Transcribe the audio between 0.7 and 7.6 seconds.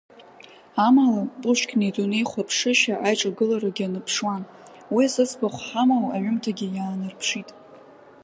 Амала, Пушкин идунеихәаԥшышьа аиҿагыларагьы аныԥшуан, уи зыӡбахә ҳамоу аҩымҭагьы иаанарԥшит.